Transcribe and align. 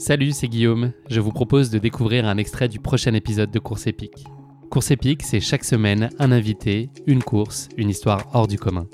Salut, 0.00 0.32
c'est 0.32 0.48
Guillaume. 0.48 0.94
Je 1.10 1.20
vous 1.20 1.30
propose 1.30 1.68
de 1.68 1.78
découvrir 1.78 2.24
un 2.24 2.38
extrait 2.38 2.70
du 2.70 2.80
prochain 2.80 3.12
épisode 3.12 3.50
de 3.50 3.58
Course 3.58 3.86
épique. 3.86 4.24
Course 4.70 4.92
épique, 4.92 5.22
c'est 5.22 5.40
chaque 5.40 5.62
semaine 5.62 6.08
un 6.18 6.32
invité, 6.32 6.88
une 7.06 7.22
course, 7.22 7.68
une 7.76 7.90
histoire 7.90 8.26
hors 8.32 8.48
du 8.48 8.58
commun. 8.58 8.86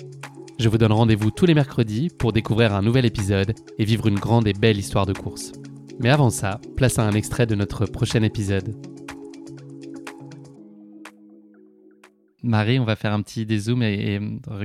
Je 0.59 0.69
vous 0.69 0.79
donne 0.79 0.91
rendez-vous 0.91 1.31
tous 1.31 1.47
les 1.47 1.55
mercredis 1.55 2.09
pour 2.19 2.33
découvrir 2.33 2.75
un 2.75 2.83
nouvel 2.83 3.05
épisode 3.05 3.55
et 3.79 3.85
vivre 3.85 4.09
une 4.09 4.19
grande 4.19 4.49
et 4.49 4.53
belle 4.53 4.79
histoire 4.79 5.07
de 5.07 5.13
course. 5.13 5.53
Mais 6.01 6.11
avant 6.11 6.29
ça, 6.29 6.61
place 6.77 6.99
à 6.99 7.05
un 7.05 7.13
extrait 7.13 7.47
de 7.47 7.55
notre 7.55 7.87
prochain 7.87 8.25
épisode. 8.25 8.75
Marie, 12.43 12.81
on 12.81 12.85
va 12.85 12.97
faire 12.97 13.13
un 13.13 13.23
petit 13.23 13.47
dézoom 13.47 13.85
et, 13.85 14.21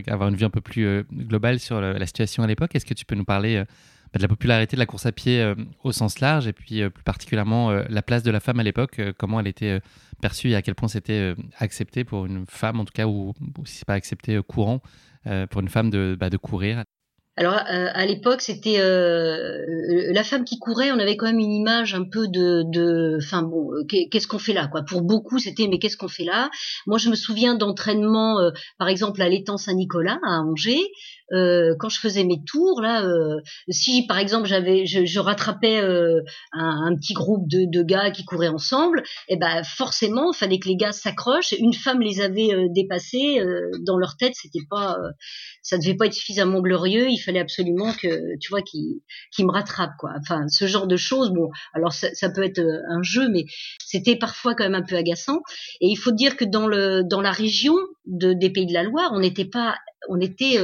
avoir 0.07 0.29
une 0.29 0.35
vue 0.35 0.45
un 0.45 0.49
peu 0.49 0.61
plus 0.61 0.87
euh, 0.87 1.03
globale 1.13 1.59
sur 1.59 1.79
la 1.79 2.05
situation 2.07 2.41
à 2.41 2.47
l'époque. 2.47 2.73
Est-ce 2.73 2.85
que 2.85 2.95
tu 2.95 3.05
peux 3.05 3.15
nous 3.15 3.25
parler 3.25 3.57
euh, 3.57 3.65
de 4.13 4.21
la 4.21 4.27
popularité 4.27 4.75
de 4.75 4.79
la 4.79 4.85
course 4.85 5.05
à 5.05 5.11
pied 5.11 5.41
euh, 5.41 5.55
au 5.83 5.91
sens 5.91 6.19
large 6.19 6.47
et 6.47 6.53
puis 6.53 6.87
plus 6.89 7.03
particulièrement 7.03 7.71
la 7.71 8.01
place 8.01 8.23
de 8.23 8.31
la 8.31 8.39
femme 8.39 8.59
à 8.59 8.63
l'époque, 8.63 9.01
comment 9.17 9.39
elle 9.39 9.47
était 9.47 9.79
perçue 10.21 10.49
et 10.49 10.55
à 10.55 10.61
quel 10.61 10.75
point 10.75 10.87
c'était 10.87 11.35
accepté 11.59 12.03
pour 12.03 12.25
une 12.25 12.45
femme, 12.47 12.79
en 12.79 12.85
tout 12.85 12.93
cas, 12.93 13.07
ou, 13.07 13.33
si 13.65 13.77
c'est 13.77 13.85
pas 13.85 13.93
accepté 13.93 14.39
courant 14.45 14.81
pour 15.49 15.61
une 15.61 15.69
femme 15.69 15.89
de, 15.89 16.15
bah, 16.19 16.29
de 16.29 16.37
courir 16.37 16.83
alors 17.37 17.53
à 17.55 18.05
l'époque, 18.05 18.41
c'était 18.41 18.77
la 18.77 20.23
femme 20.23 20.43
qui 20.43 20.59
courait. 20.59 20.91
On 20.91 20.99
avait 20.99 21.17
quand 21.17 21.25
même 21.25 21.39
une 21.39 21.53
image 21.53 21.95
un 21.95 22.03
peu 22.03 22.27
de, 22.27 23.17
enfin 23.17 23.41
bon, 23.41 23.69
qu'est-ce 23.87 24.27
qu'on 24.27 24.37
fait 24.37 24.53
là, 24.53 24.67
quoi. 24.67 24.83
Pour 24.83 25.01
beaucoup, 25.01 25.39
c'était 25.39 25.67
mais 25.67 25.79
qu'est-ce 25.79 25.97
qu'on 25.97 26.07
fait 26.09 26.25
là? 26.25 26.49
Moi, 26.87 26.97
je 26.97 27.09
me 27.09 27.15
souviens 27.15 27.55
d'entraînement, 27.55 28.37
par 28.77 28.89
exemple 28.89 29.21
à 29.21 29.29
l'étang 29.29 29.57
Saint-Nicolas 29.57 30.19
à 30.23 30.41
Angers, 30.41 30.91
euh, 31.33 31.75
quand 31.79 31.89
je 31.89 31.99
faisais 31.99 32.23
mes 32.23 32.43
tours 32.43 32.81
là, 32.81 33.05
euh, 33.05 33.39
si 33.69 34.05
par 34.05 34.17
exemple 34.17 34.47
j'avais, 34.47 34.85
je, 34.85 35.05
je 35.05 35.19
rattrapais 35.19 35.79
euh, 35.81 36.21
un, 36.51 36.87
un, 36.91 36.95
petit 36.95 37.13
groupe 37.13 37.47
de, 37.47 37.65
de, 37.65 37.83
gars 37.83 38.11
qui 38.11 38.25
couraient 38.25 38.49
ensemble, 38.49 39.03
et 39.29 39.35
eh 39.35 39.37
ben 39.37 39.63
forcément, 39.63 40.33
fallait 40.33 40.59
que 40.59 40.67
les 40.67 40.75
gars 40.75 40.91
s'accrochent. 40.91 41.53
Une 41.53 41.73
femme 41.73 42.01
les 42.01 42.19
avait 42.21 42.53
euh, 42.53 42.67
dépassés 42.69 43.41
dans 43.85 43.97
leur 43.97 44.17
tête, 44.17 44.33
c'était 44.35 44.65
pas, 44.69 44.97
ça 45.61 45.77
devait 45.77 45.95
pas 45.95 46.07
être 46.07 46.13
suffisamment 46.13 46.61
glorieux. 46.61 47.07
Fallait 47.21 47.39
absolument 47.39 47.93
que, 47.93 48.37
tu 48.39 48.49
vois, 48.49 48.61
qu'ils 48.61 49.01
qui 49.31 49.45
me 49.45 49.51
rattrapent 49.51 49.97
quoi. 49.97 50.11
Enfin, 50.19 50.47
ce 50.47 50.67
genre 50.67 50.87
de 50.87 50.97
choses. 50.97 51.31
Bon, 51.31 51.49
alors 51.73 51.93
ça, 51.93 52.29
peut 52.29 52.43
être 52.43 52.61
un 52.89 53.03
jeu, 53.03 53.29
mais 53.29 53.45
c'était 53.83 54.15
parfois 54.15 54.55
quand 54.55 54.63
même 54.63 54.75
un 54.75 54.85
peu 54.85 54.95
agaçant. 54.95 55.41
Et 55.79 55.87
il 55.87 55.97
faut 55.97 56.11
dire 56.11 56.37
que 56.37 56.45
dans 56.45 56.67
le 56.67 57.03
dans 57.03 57.21
la 57.21 57.31
région 57.31 57.75
de, 58.05 58.33
des 58.33 58.49
Pays 58.49 58.65
de 58.65 58.73
la 58.73 58.83
Loire, 58.83 59.11
on 59.13 59.19
n'était 59.19 59.45
pas 59.45 59.77
on 60.09 60.19
était 60.19 60.57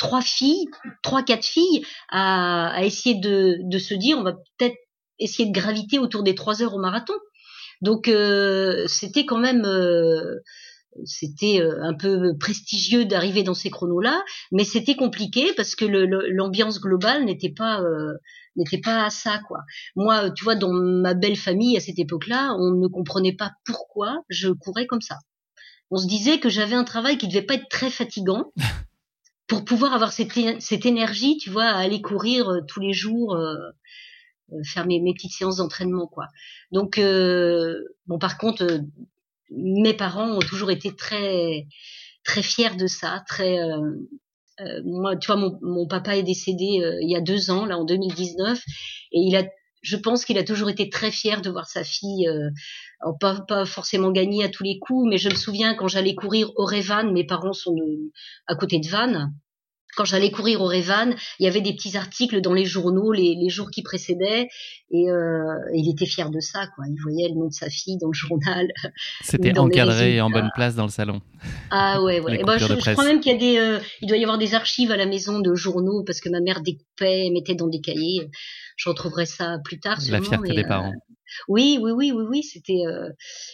trois 0.00 0.22
filles, 0.22 0.66
trois 1.02 1.22
quatre 1.22 1.44
filles 1.44 1.84
à, 2.08 2.80
essayer 2.82 3.14
de, 3.14 3.78
se 3.78 3.94
dire 3.94 4.18
on 4.18 4.22
va 4.22 4.32
peut-être 4.32 4.76
essayer 5.20 5.48
de 5.48 5.54
graviter 5.54 5.98
autour 5.98 6.24
des 6.24 6.34
trois 6.34 6.62
heures 6.62 6.74
au 6.74 6.80
marathon. 6.80 7.14
Donc 7.82 8.08
euh, 8.08 8.86
c'était 8.88 9.26
quand 9.26 9.38
même 9.38 9.64
euh, 9.64 10.40
c'était 11.04 11.60
euh, 11.60 11.82
un 11.82 11.94
peu 11.94 12.36
prestigieux 12.38 13.04
d'arriver 13.04 13.42
dans 13.42 13.54
ces 13.54 13.70
chronos-là, 13.70 14.22
mais 14.52 14.64
c'était 14.64 14.96
compliqué 14.96 15.52
parce 15.56 15.74
que 15.74 15.84
l'ambiance 15.84 16.80
globale 16.80 17.24
n'était 17.24 17.52
pas 17.52 17.80
euh, 17.80 18.14
n'était 18.56 18.80
pas 18.80 19.04
à 19.04 19.10
ça 19.10 19.40
quoi. 19.46 19.60
Moi, 19.96 20.30
tu 20.30 20.44
vois, 20.44 20.56
dans 20.56 20.72
ma 20.72 21.14
belle 21.14 21.36
famille 21.36 21.76
à 21.76 21.80
cette 21.80 21.98
époque-là, 21.98 22.54
on 22.58 22.72
ne 22.72 22.88
comprenait 22.88 23.36
pas 23.36 23.52
pourquoi 23.64 24.22
je 24.28 24.48
courais 24.48 24.86
comme 24.86 25.02
ça. 25.02 25.18
On 25.90 25.96
se 25.96 26.06
disait 26.06 26.38
que 26.38 26.48
j'avais 26.48 26.76
un 26.76 26.84
travail 26.84 27.18
qui 27.18 27.28
devait 27.28 27.42
pas 27.42 27.54
être 27.54 27.68
très 27.68 27.90
fatigant 27.90 28.52
pour 29.48 29.64
pouvoir 29.64 29.94
avoir 29.94 30.12
cette, 30.12 30.32
cette 30.60 30.86
énergie, 30.86 31.36
tu 31.38 31.50
vois, 31.50 31.64
à 31.64 31.78
aller 31.78 32.00
courir 32.00 32.48
euh, 32.48 32.60
tous 32.68 32.80
les 32.80 32.92
jours, 32.92 33.34
euh, 33.34 33.56
euh, 34.52 34.62
faire 34.64 34.86
mes, 34.86 35.00
mes, 35.00 35.14
petites 35.14 35.32
séances 35.32 35.56
d'entraînement, 35.56 36.06
quoi. 36.06 36.26
Donc, 36.72 36.98
euh, 36.98 37.74
bon, 38.06 38.18
par 38.18 38.38
contre, 38.38 38.64
euh, 38.64 38.78
mes 39.50 39.94
parents 39.94 40.30
ont 40.30 40.40
toujours 40.40 40.70
été 40.70 40.94
très, 40.94 41.66
très 42.24 42.42
fiers 42.42 42.76
de 42.76 42.86
ça, 42.86 43.22
très. 43.26 43.58
moi, 44.84 45.16
tu 45.16 45.32
vois, 45.32 45.58
mon, 45.62 45.86
papa 45.86 46.16
est 46.16 46.22
décédé 46.22 46.82
il 47.02 47.10
y 47.10 47.16
a 47.16 47.20
deux 47.20 47.50
ans, 47.50 47.66
là, 47.66 47.78
en 47.78 47.84
2019, 47.84 48.58
et 49.12 49.20
il 49.20 49.36
a 49.36 49.44
je 49.82 49.96
pense 49.96 50.24
qu'il 50.24 50.38
a 50.38 50.44
toujours 50.44 50.70
été 50.70 50.90
très 50.90 51.10
fier 51.10 51.40
de 51.40 51.50
voir 51.50 51.68
sa 51.68 51.84
fille, 51.84 52.28
euh, 52.28 52.50
pas, 53.18 53.40
pas, 53.40 53.64
forcément 53.64 54.10
gagner 54.10 54.44
à 54.44 54.48
tous 54.48 54.62
les 54.62 54.78
coups, 54.78 55.08
mais 55.08 55.18
je 55.18 55.28
me 55.28 55.34
souviens 55.34 55.74
quand 55.74 55.88
j'allais 55.88 56.14
courir 56.14 56.50
au 56.56 56.64
Révan, 56.64 57.12
mes 57.12 57.24
parents 57.24 57.52
sont 57.52 57.76
à 58.46 58.54
côté 58.56 58.78
de 58.78 58.88
Vannes, 58.88 59.32
quand 59.96 60.04
j'allais 60.04 60.30
courir 60.30 60.60
au 60.60 60.66
Révan, 60.66 61.10
il 61.38 61.44
y 61.44 61.48
avait 61.48 61.60
des 61.60 61.72
petits 61.74 61.96
articles 61.96 62.40
dans 62.40 62.52
les 62.52 62.64
journaux 62.64 63.12
les, 63.12 63.34
les 63.34 63.48
jours 63.48 63.70
qui 63.70 63.82
précédaient 63.82 64.48
et 64.90 65.10
euh, 65.10 65.54
il 65.74 65.88
était 65.90 66.06
fier 66.06 66.30
de 66.30 66.40
ça 66.40 66.66
quoi. 66.74 66.84
Il 66.88 67.00
voyait 67.02 67.28
le 67.28 67.34
nom 67.34 67.48
de 67.48 67.52
sa 67.52 67.70
fille 67.70 67.98
dans 67.98 68.08
le 68.08 68.12
journal. 68.12 68.68
C'était 69.22 69.58
encadré 69.58 70.16
et 70.16 70.20
en 70.20 70.30
bonne 70.30 70.50
place 70.54 70.74
dans 70.74 70.84
le 70.84 70.90
salon. 70.90 71.20
Ah 71.70 72.02
ouais 72.02 72.20
ouais. 72.20 72.42
Ben, 72.50 72.58
je, 72.58 72.66
je, 72.66 72.92
crois 72.92 73.04
même 73.04 73.20
qu'il 73.20 73.32
y 73.32 73.34
a 73.34 73.38
des, 73.38 73.58
euh, 73.58 73.78
il 74.00 74.08
doit 74.08 74.16
y 74.16 74.22
avoir 74.22 74.38
des 74.38 74.54
archives 74.54 74.90
à 74.90 74.96
la 74.96 75.06
maison 75.06 75.40
de 75.40 75.54
journaux 75.54 76.02
parce 76.04 76.20
que 76.20 76.28
ma 76.28 76.40
mère 76.40 76.60
découpait, 76.62 77.30
mettait 77.32 77.54
dans 77.54 77.68
des 77.68 77.80
cahiers. 77.80 78.30
Je 78.76 78.88
retrouverai 78.88 79.26
ça 79.26 79.58
plus 79.62 79.78
tard. 79.78 80.00
Sûrement, 80.00 80.18
la 80.18 80.24
fierté 80.24 80.54
des 80.54 80.64
parents. 80.64 80.94
Oui, 81.48 81.78
oui, 81.80 81.92
oui, 81.92 82.12
oui, 82.12 82.24
oui, 82.28 82.42
c'était. 82.42 82.82
Euh... 82.86 83.08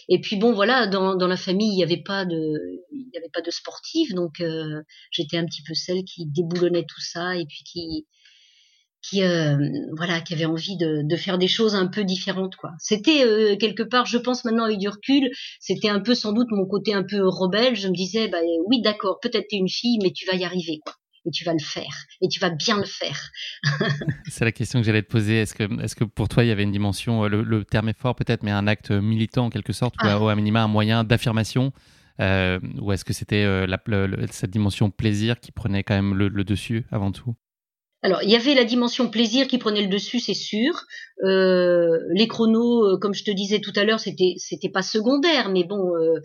Et 0.09 0.19
puis 0.21 0.37
bon, 0.37 0.53
voilà, 0.53 0.87
dans, 0.87 1.15
dans 1.15 1.27
la 1.27 1.37
famille, 1.37 1.71
il 1.71 1.75
n'y 1.75 1.83
avait 1.83 2.03
pas 2.03 2.25
de, 2.25 2.35
il 2.91 3.09
y 3.13 3.17
avait 3.17 3.29
pas 3.33 3.41
de 3.41 3.51
sportive, 3.51 4.13
donc 4.13 4.41
euh, 4.41 4.81
j'étais 5.11 5.37
un 5.37 5.45
petit 5.45 5.63
peu 5.63 5.73
celle 5.73 6.03
qui 6.03 6.25
déboulonnait 6.25 6.85
tout 6.85 7.01
ça 7.01 7.35
et 7.35 7.45
puis 7.45 7.63
qui, 7.63 8.07
qui, 9.01 9.23
euh, 9.23 9.57
voilà, 9.95 10.21
qui 10.21 10.33
avait 10.33 10.45
envie 10.45 10.77
de, 10.77 11.01
de, 11.03 11.15
faire 11.15 11.37
des 11.37 11.47
choses 11.47 11.75
un 11.75 11.87
peu 11.87 12.03
différentes, 12.03 12.55
quoi. 12.55 12.71
C'était 12.79 13.23
euh, 13.25 13.55
quelque 13.57 13.83
part, 13.83 14.05
je 14.05 14.17
pense 14.17 14.43
maintenant 14.45 14.65
avec 14.65 14.79
du 14.79 14.89
recul, 14.89 15.29
c'était 15.59 15.89
un 15.89 15.99
peu 15.99 16.15
sans 16.15 16.33
doute 16.33 16.47
mon 16.51 16.65
côté 16.65 16.93
un 16.93 17.03
peu 17.03 17.27
rebelle. 17.27 17.75
Je 17.75 17.87
me 17.87 17.93
disais, 17.93 18.27
bah 18.27 18.39
oui, 18.67 18.81
d'accord, 18.81 19.19
peut-être 19.21 19.47
t'es 19.49 19.57
une 19.57 19.69
fille, 19.69 19.99
mais 20.03 20.11
tu 20.11 20.25
vas 20.25 20.35
y 20.35 20.43
arriver, 20.43 20.79
quoi 20.83 20.93
et 21.27 21.31
tu 21.31 21.43
vas 21.43 21.53
le 21.53 21.59
faire 21.59 21.93
et 22.21 22.27
tu 22.27 22.39
vas 22.39 22.49
bien 22.49 22.77
le 22.77 22.85
faire. 22.85 23.29
c'est 24.27 24.45
la 24.45 24.51
question 24.51 24.79
que 24.79 24.85
j'allais 24.85 25.03
te 25.03 25.11
poser. 25.11 25.41
Est-ce 25.41 25.53
que, 25.53 25.63
est 25.83 25.93
que 25.93 26.05
pour 26.05 26.29
toi 26.29 26.43
il 26.43 26.47
y 26.47 26.51
avait 26.51 26.63
une 26.63 26.71
dimension, 26.71 27.25
euh, 27.25 27.27
le, 27.27 27.65
terme 27.65 27.89
est 27.89 27.97
fort 27.97 28.15
peut-être, 28.15 28.43
mais 28.43 28.51
un 28.51 28.67
acte 28.67 28.91
militant 28.91 29.45
en 29.45 29.49
quelque 29.49 29.73
sorte, 29.73 29.95
ou 30.03 30.07
au 30.07 30.35
minima 30.35 30.63
un 30.63 30.67
moyen 30.67 31.03
d'affirmation 31.03 31.73
euh, 32.21 32.59
Ou 32.79 32.91
est-ce 32.93 33.05
que 33.05 33.13
c'était 33.13 33.43
euh, 33.43 33.67
cette 34.31 34.51
dimension 34.51 34.89
plaisir 34.89 35.39
qui 35.39 35.51
prenait 35.51 35.83
quand 35.83 35.95
même 35.95 36.15
le 36.15 36.43
dessus 36.43 36.85
avant 36.91 37.11
tout? 37.11 37.35
Alors, 38.03 38.21
il 38.21 38.29
y 38.29 38.35
avait 38.35 38.53
la 38.53 38.63
dimension 38.63 39.09
plaisir 39.09 39.47
qui 39.47 39.57
prenait 39.57 39.81
le 39.81 39.87
dessus, 39.87 40.19
c'est 40.19 40.35
sûr. 40.35 40.85
Euh, 41.25 41.97
les 42.13 42.27
chronos, 42.27 42.85
euh, 42.85 42.97
comme 42.99 43.15
je 43.15 43.23
te 43.23 43.31
disais 43.31 43.59
tout 43.59 43.73
à 43.75 43.83
l'heure, 43.83 43.99
c'était 43.99 44.35
c'était 44.37 44.69
pas 44.69 44.83
secondaire, 44.83 45.49
mais 45.49 45.63
bon, 45.63 45.95
euh, 45.95 46.21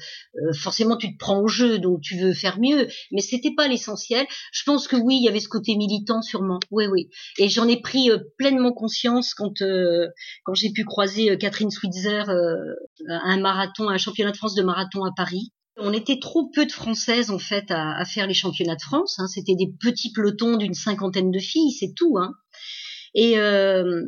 forcément 0.53 0.99
tu 0.99 1.15
te 1.15 1.19
prends 1.19 1.41
au 1.41 1.49
jeu, 1.49 1.79
donc 1.79 2.03
tu 2.03 2.19
veux 2.19 2.35
faire 2.35 2.61
mieux, 2.61 2.89
mais 3.11 3.23
c'était 3.23 3.55
pas 3.57 3.69
l'essentiel. 3.69 4.27
Je 4.53 4.63
pense 4.65 4.87
que 4.87 4.97
oui, 4.97 5.17
il 5.17 5.25
y 5.25 5.29
avait 5.29 5.41
ce 5.41 5.49
côté 5.49 5.75
militant 5.77 6.21
sûrement. 6.21 6.61
Oui, 6.71 6.87
oui. 6.87 7.09
Et 7.39 7.49
j'en 7.49 7.67
ai 7.67 7.81
pris 7.81 8.11
pleinement 8.37 8.73
conscience 8.73 9.33
quand 9.33 9.63
quand 10.45 10.55
j'ai 10.55 10.73
pu 10.73 10.85
croiser 10.85 11.39
Catherine 11.39 11.71
Switzer 11.71 12.25
à 13.09 13.31
un 13.31 13.41
marathon, 13.41 13.89
un 13.89 13.99
championnat 13.99 14.33
de 14.33 14.37
France 14.37 14.55
de 14.55 14.63
marathon 14.63 15.05
à 15.05 15.13
Paris. 15.17 15.53
On 15.79 15.93
était 15.93 16.19
trop 16.19 16.51
peu 16.51 16.67
de 16.67 16.73
Françaises 16.73 17.31
en 17.31 17.39
fait 17.39 17.71
à, 17.71 18.05
faire 18.05 18.27
les 18.27 18.35
championnats 18.35 18.77
de 18.77 18.83
France. 18.83 19.19
Hein. 19.19 19.27
C'était 19.27 19.55
des 19.55 19.73
petits 19.81 20.13
pelotons 20.13 20.57
d'une 20.57 20.75
cinquantaine 20.75 21.31
de 21.31 21.39
filles, 21.39 21.73
c'est 21.73 21.95
tout. 21.95 22.19
Hein. 22.19 22.35
Et 23.15 23.39
euh, 23.39 24.05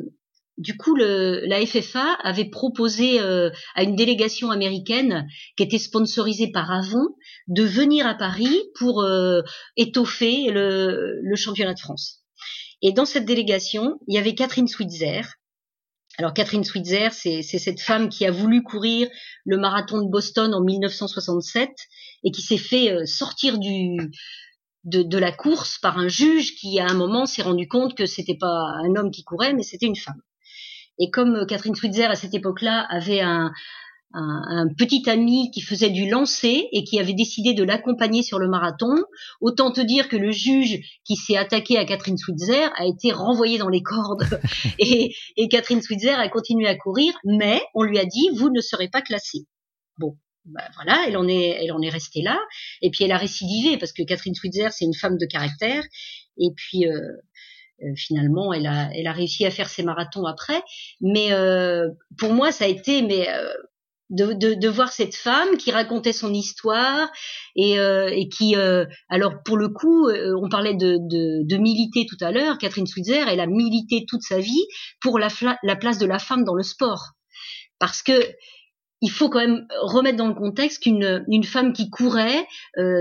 du 0.57 0.77
coup, 0.77 0.95
la 0.95 1.65
FFA 1.65 2.13
avait 2.23 2.49
proposé 2.49 3.19
euh, 3.19 3.49
à 3.75 3.83
une 3.83 3.95
délégation 3.95 4.51
américaine 4.51 5.27
qui 5.57 5.63
était 5.63 5.79
sponsorisée 5.79 6.51
par 6.51 6.71
Avon 6.71 7.07
de 7.47 7.63
venir 7.63 8.07
à 8.07 8.15
Paris 8.15 8.61
pour 8.79 9.01
euh, 9.01 9.41
étoffer 9.75 10.51
le, 10.51 11.19
le, 11.21 11.35
championnat 11.35 11.73
de 11.73 11.79
France. 11.79 12.21
Et 12.81 12.93
dans 12.93 13.05
cette 13.05 13.25
délégation, 13.25 13.99
il 14.07 14.15
y 14.15 14.17
avait 14.17 14.35
Catherine 14.35 14.67
Switzer, 14.67 15.23
alors 16.17 16.33
Catherine 16.33 16.63
Switzer, 16.63 17.09
c'est 17.11 17.41
cette 17.41 17.81
femme 17.81 18.09
qui 18.09 18.25
a 18.25 18.31
voulu 18.31 18.63
courir 18.63 19.07
le 19.45 19.57
marathon 19.57 20.01
de 20.01 20.09
Boston 20.09 20.53
en 20.53 20.61
1967 20.61 21.69
et 22.23 22.31
qui 22.31 22.41
s'est 22.41 22.57
fait 22.57 22.91
euh, 22.91 23.05
sortir 23.05 23.57
de, 23.59 25.17
la 25.17 25.31
course 25.31 25.77
par 25.79 25.97
un 25.97 26.07
juge 26.07 26.55
qui 26.55 26.79
à 26.79 26.87
un 26.87 26.93
moment 26.93 27.25
s'est 27.25 27.41
rendu 27.41 27.67
compte 27.67 27.95
que 27.95 28.05
c'était 28.05 28.37
pas 28.37 28.47
un 28.83 28.95
homme 28.95 29.11
qui 29.11 29.23
courait 29.23 29.53
mais 29.53 29.63
c'était 29.63 29.87
une 29.87 29.95
femme. 29.95 30.21
Et 30.99 31.11
comme 31.11 31.35
euh, 31.35 31.45
Catherine 31.45 31.75
Switzer 31.75 32.05
à 32.05 32.15
cette 32.15 32.33
époque-là 32.33 32.87
avait 32.89 33.19
un, 33.19 33.51
un, 34.15 34.67
petit 34.77 35.09
ami 35.09 35.51
qui 35.51 35.61
faisait 35.61 35.89
du 35.89 36.09
lancer 36.09 36.67
et 36.71 36.83
qui 36.83 36.99
avait 36.99 37.13
décidé 37.13 37.53
de 37.53 37.63
l'accompagner 37.63 38.23
sur 38.23 38.39
le 38.39 38.47
marathon. 38.47 38.95
Autant 39.41 39.71
te 39.71 39.81
dire 39.81 40.07
que 40.07 40.15
le 40.15 40.31
juge 40.31 40.79
qui 41.03 41.15
s'est 41.15 41.37
attaqué 41.37 41.77
à 41.77 41.85
Catherine 41.85 42.17
Switzer 42.17 42.69
a 42.75 42.85
été 42.85 43.11
renvoyé 43.11 43.57
dans 43.57 43.69
les 43.69 43.81
cordes 43.81 44.39
et, 44.79 45.13
et 45.37 45.47
Catherine 45.49 45.81
Switzer 45.81 46.13
a 46.13 46.29
continué 46.29 46.67
à 46.67 46.75
courir, 46.75 47.13
mais 47.25 47.61
on 47.73 47.83
lui 47.83 47.99
a 47.99 48.05
dit 48.05 48.29
vous 48.35 48.49
ne 48.49 48.61
serez 48.61 48.87
pas 48.87 49.01
classée. 49.01 49.45
Bon, 49.97 50.17
ben 50.45 50.63
voilà, 50.75 51.05
elle 51.07 51.17
en 51.17 51.27
est, 51.27 51.57
elle 51.61 51.71
en 51.71 51.81
est 51.81 51.89
restée 51.89 52.21
là. 52.21 52.39
Et 52.81 52.89
puis 52.91 53.03
elle 53.03 53.11
a 53.11 53.17
récidivé 53.17 53.77
parce 53.77 53.91
que 53.91 54.03
Catherine 54.03 54.35
Switzer, 54.35 54.69
c'est 54.71 54.85
une 54.85 54.95
femme 54.95 55.17
de 55.17 55.25
caractère. 55.25 55.83
Et 56.37 56.49
puis, 56.55 56.87
euh, 56.87 57.93
finalement, 57.95 58.53
elle 58.53 58.67
a, 58.67 58.89
elle 58.93 59.07
a 59.07 59.11
réussi 59.11 59.45
à 59.45 59.51
faire 59.51 59.69
ses 59.69 59.83
marathons 59.83 60.25
après. 60.25 60.61
Mais 61.01 61.29
pour 62.17 62.33
moi, 62.33 62.51
ça 62.51 62.65
a 62.65 62.67
été 62.67 63.01
mais 63.01 63.27
de, 64.09 64.67
voir 64.67 64.91
cette 64.91 65.15
femme 65.15 65.57
qui 65.57 65.71
racontait 65.71 66.13
son 66.13 66.33
histoire 66.33 67.09
et, 67.55 67.79
euh, 67.79 68.11
qui, 68.31 68.55
euh, 68.55 68.85
alors 69.09 69.43
pour 69.43 69.57
le 69.57 69.69
coup, 69.69 70.07
euh, 70.07 70.33
on 70.41 70.49
parlait 70.49 70.75
de, 70.75 70.97
de, 71.01 71.57
militer 71.57 72.05
tout 72.05 72.17
à 72.21 72.31
l'heure. 72.31 72.57
Catherine 72.57 72.87
Switzer, 72.87 73.23
elle 73.27 73.39
a 73.39 73.47
milité 73.47 74.05
toute 74.07 74.21
sa 74.21 74.39
vie 74.39 74.65
pour 75.01 75.19
la, 75.19 75.29
la 75.63 75.75
place 75.75 75.97
de 75.97 76.05
la 76.05 76.19
femme 76.19 76.43
dans 76.43 76.55
le 76.55 76.63
sport, 76.63 77.11
parce 77.79 78.03
que 78.03 78.19
il 79.01 79.11
faut 79.11 79.29
quand 79.29 79.39
même 79.39 79.67
remettre 79.81 80.17
dans 80.17 80.27
le 80.27 80.33
contexte 80.33 80.81
qu'une 80.81 81.23
une 81.27 81.43
femme 81.43 81.73
qui 81.73 81.89
courait, 81.89 82.47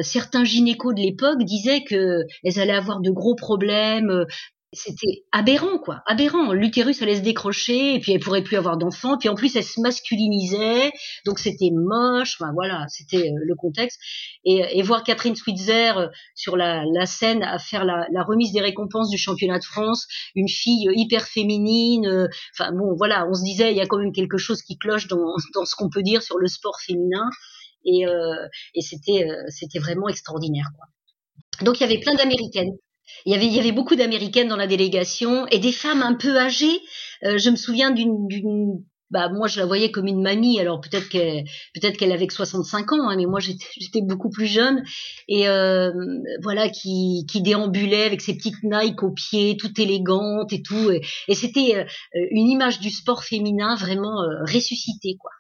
certains 0.03 0.45
gynécos 0.45 0.93
de 0.93 1.01
l'époque 1.01 1.43
disaient 1.45 1.85
que 1.85 2.23
elles 2.43 2.59
allaient 2.59 2.73
avoir 2.73 3.01
de 3.01 3.11
gros 3.11 3.37
problèmes, 3.37 4.27
c'était 4.75 5.25
aberrant 5.33 5.79
quoi, 5.79 6.03
aberrant. 6.07 6.53
L'utérus 6.53 7.03
allait 7.03 7.17
se 7.17 7.23
décrocher 7.23 7.95
et 7.95 8.01
puis 8.01 8.13
elle 8.13 8.21
pourrait 8.21 8.43
plus 8.43 8.57
avoir 8.57 8.77
d'enfants. 8.77 9.17
Puis 9.19 9.29
en 9.29 9.35
plus 9.35 9.55
elle 9.57 9.65
se 9.65 9.81
masculinisait, 9.81 10.93
donc 11.25 11.39
c'était 11.39 11.71
moche. 11.73 12.37
Enfin 12.39 12.53
voilà, 12.55 12.87
c'était 12.89 13.29
euh, 13.29 13.45
le 13.45 13.55
contexte. 13.55 14.01
Et, 14.45 14.79
et, 14.79 14.83
voir 14.83 15.05
Catherine 15.05 15.35
Switzer 15.35 15.93
euh, 15.97 16.09
sur 16.35 16.57
la, 16.57 16.85
la, 16.93 17.07
scène 17.07 17.43
à 17.43 17.59
faire 17.59 17.85
la, 17.85 18.07
la, 18.13 18.23
remise 18.23 18.53
des 18.53 18.61
récompenses 18.61 19.11
du 19.11 19.19
championnat 19.19 19.59
de 19.59 19.65
France, 19.65 20.07
une 20.35 20.49
fille 20.49 20.89
euh, 20.89 20.93
hyper 20.95 21.27
féminine. 21.27 22.29
Enfin 22.57 22.73
bon 22.73 22.95
voilà, 22.97 23.27
on 23.29 23.35
se 23.35 23.43
disait 23.43 23.71
il 23.71 23.77
y 23.77 23.81
a 23.81 23.87
quand 23.87 23.99
même 23.99 24.13
quelque 24.13 24.39
chose 24.39 24.63
qui 24.63 24.79
cloche 24.79 25.09
dans, 25.09 25.35
dans 25.55 25.65
ce 25.65 25.75
qu'on 25.77 25.91
peut 25.91 26.03
dire 26.03 26.23
sur 26.23 26.39
le 26.39 26.47
sport 26.47 26.79
féminin. 26.81 27.29
Et, 27.87 28.07
euh, 28.07 28.47
et 28.75 28.81
c'était 28.81 29.27
c'était 29.49 29.79
vraiment 29.79 30.09
extraordinaire 30.09 30.71
quoi. 30.77 30.87
Donc 31.65 31.79
il 31.79 31.83
y 31.83 31.85
avait 31.85 32.01
plein 32.01 32.15
d'américaines 32.15 32.73
il 33.27 33.33
y 33.33 33.35
avait, 33.35 33.47
il 33.47 33.53
y 33.53 33.59
avait 33.59 33.73
beaucoup 33.73 33.97
d'Américaines 33.97 34.49
dans 34.49 34.57
la 34.57 34.67
délégation 34.67 35.47
et 35.49 35.59
des 35.59 35.73
femmes 35.73 36.03
un 36.03 36.15
peu 36.15 36.39
âgées. 36.39 36.81
Euh, 37.25 37.39
je 37.39 37.51
me 37.51 37.57
souviens 37.57 37.91
d'une, 37.91 38.29
bah 39.15 39.29
moi 39.29 39.47
je 39.47 39.61
la 39.61 39.67
voyais 39.67 39.91
comme 39.91 40.07
une 40.07 40.23
mamie. 40.23 40.61
Alors 40.61 40.81
peut-être 40.81 41.09
qu'elle, 41.09 41.45
peut-être 41.75 41.97
qu'elle 41.97 42.13
avait 42.13 42.27
que 42.27 42.35
65 42.35 42.93
ans, 42.93 43.09
hein, 43.09 43.17
mais 43.17 43.27
moi 43.27 43.41
j'étais, 43.79 44.03
beaucoup 44.03 44.29
plus 44.29 44.47
jeune 44.47 44.83
et 45.29 45.49
euh, 45.49 45.91
voilà 46.43 46.69
qui, 46.69 47.25
qui 47.31 47.41
déambulait 47.41 48.05
avec 48.05 48.21
ses 48.21 48.37
petites 48.37 48.63
Nike 48.63 49.03
aux 49.03 49.13
pieds, 49.13 49.57
toute 49.57 49.79
élégante 49.79 50.53
et 50.53 50.63
tout. 50.63 50.91
Et, 50.91 51.35
c'était 51.35 51.77
euh, 51.77 52.27
une 52.31 52.49
image 52.49 52.81
du 52.81 52.91
sport 52.91 53.25
féminin 53.25 53.77
vraiment 53.77 54.23
euh, 54.23 54.43
ressuscitée 54.43 55.17
quoi. 55.19 55.31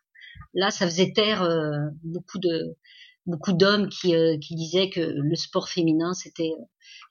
Là, 0.57 0.71
ça 0.71 0.87
faisait 0.87 1.13
taire 1.13 1.49
beaucoup 2.05 2.39
de 2.39 2.77
beaucoup 3.27 3.53
d'hommes 3.53 3.89
qui, 3.89 4.15
qui 4.41 4.55
disaient 4.55 4.91
que 4.91 5.01
le 5.01 5.37
sport 5.37 5.69
féminin 5.69 6.15
c'était 6.15 6.53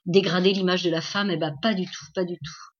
dégrader 0.06 0.52
l'image 0.52 0.82
de 0.82 0.90
la 0.90 1.00
femme, 1.00 1.30
eh 1.30 1.36
ben 1.36 1.54
pas 1.62 1.74
du 1.74 1.86
tout, 1.86 2.06
pas 2.14 2.24
du 2.24 2.36
tout. 2.36 2.74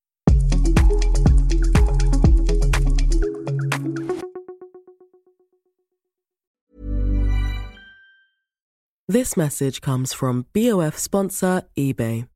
This 9.06 9.36
message 9.36 9.80
comes 9.82 10.14
from 10.14 10.46
BOF 10.54 10.98
sponsor 10.98 11.62
eBay. 11.76 12.26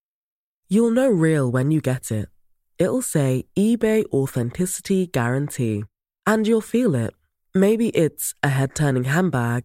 You'll 0.69 0.91
know 0.91 1.09
real 1.09 1.51
when 1.51 1.71
you 1.71 1.81
get 1.81 2.11
it. 2.11 2.29
It'll 2.79 3.03
say 3.03 3.47
eBay 3.57 4.05
Authenticity 4.13 5.07
Guarantee. 5.07 5.85
And 6.27 6.47
you'll 6.47 6.61
feel 6.61 6.95
it. 6.95 7.15
Maybe 7.55 7.89
it's 7.89 8.35
a 8.43 8.51
head 8.51 8.75
turning 8.75 9.05
handbag, 9.05 9.65